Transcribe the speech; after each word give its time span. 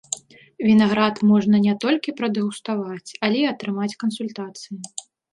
Вінаград 0.67 1.19
можна 1.31 1.59
не 1.65 1.73
толькі 1.83 2.13
прадэгуставаць, 2.21 3.09
але 3.27 3.37
і 3.41 3.49
атрымаць 3.51 3.97
кансультацыі. 4.05 4.79